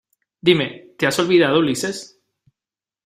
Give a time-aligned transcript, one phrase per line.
[0.41, 2.19] dime,¿ te has olvidado, Ulises?